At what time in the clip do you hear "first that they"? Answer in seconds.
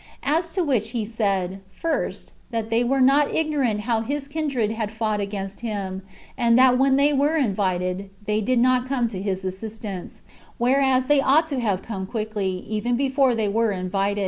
1.69-2.83